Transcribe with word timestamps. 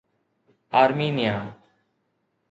Armenia 0.71 1.55